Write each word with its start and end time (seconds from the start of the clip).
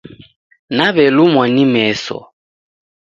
Nawelumwa 0.75 1.45
ni 1.53 1.65
meso 1.73 2.17